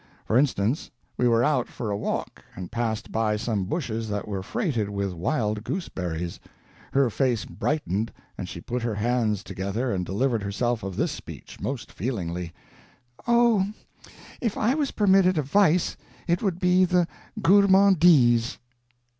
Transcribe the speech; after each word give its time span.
For 0.25 0.35
instance, 0.35 0.89
we 1.15 1.27
were 1.27 1.43
out 1.43 1.67
for 1.67 1.91
a 1.91 1.95
walk, 1.95 2.43
and 2.55 2.71
passed 2.71 3.11
by 3.11 3.35
some 3.35 3.65
bushes 3.65 4.09
that 4.09 4.27
were 4.27 4.41
freighted 4.41 4.89
with 4.89 5.13
wild 5.13 5.63
goose 5.63 5.89
berries. 5.89 6.39
Her 6.93 7.11
face 7.11 7.45
brightened 7.45 8.11
and 8.35 8.49
she 8.49 8.61
put 8.61 8.81
her 8.81 8.95
hands 8.95 9.43
together 9.43 9.91
and 9.93 10.03
delivered 10.03 10.41
herself 10.41 10.81
of 10.81 10.95
this 10.95 11.11
speech, 11.11 11.59
most 11.61 11.91
feelingly: 11.91 12.51
"Oh, 13.27 13.71
if 14.41 14.57
I 14.57 14.73
was 14.73 14.89
permitted 14.89 15.37
a 15.37 15.43
vice 15.43 15.95
it 16.27 16.41
would 16.41 16.57
be 16.59 16.83
the 16.83 17.07
gourmandise!" 17.39 18.57